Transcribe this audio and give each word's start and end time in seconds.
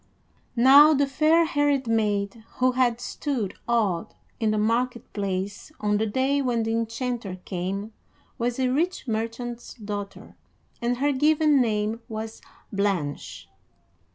Now 0.55 0.95
the 0.95 1.05
fair 1.05 1.45
haired 1.45 1.85
maid 1.85 2.43
who 2.55 2.71
had 2.71 2.99
stood 2.99 3.53
awed 3.67 4.15
in 4.39 4.49
the 4.49 4.57
market 4.57 5.13
place 5.13 5.71
on 5.79 5.97
the 5.97 6.07
day 6.07 6.41
when 6.41 6.63
the 6.63 6.71
enchanter 6.71 7.35
came 7.45 7.93
was 8.39 8.57
a 8.57 8.69
rich 8.69 9.07
merchant's 9.07 9.75
daughter, 9.75 10.35
and 10.81 10.97
her 10.97 11.11
given 11.11 11.61
name 11.61 12.01
was 12.09 12.41
Blanche. 12.73 13.47